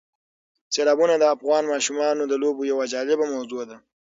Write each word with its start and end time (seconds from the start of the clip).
سیلابونه 0.73 1.15
د 1.17 1.23
افغان 1.35 1.63
ماشومانو 1.73 2.23
د 2.27 2.33
لوبو 2.43 2.61
یوه 2.71 2.85
جالبه 2.93 3.25
موضوع 3.35 3.63
ده. 3.69 3.77